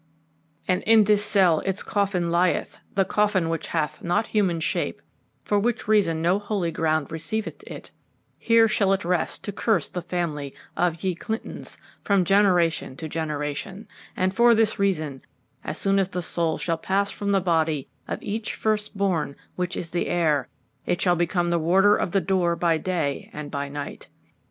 [0.67, 4.99] "And in this cell its coffin lieth, the coffin which hath not human shape,
[5.43, 7.91] for which reason no holy ground receiveth it.
[8.39, 13.87] Here shall it rest to curse the family of ye Clyntons from generation to generation.
[14.17, 15.21] And for this reason,
[15.63, 19.77] as soon as the soul shall pass from the body of each first born, which
[19.77, 20.47] is the heir,
[20.83, 24.07] it shall become the warder of the door by day and by night.